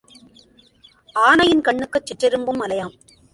[1.15, 2.95] ஆனையின் கண்ணுக்குச் சிற்றெறும்பும் மலையாம்.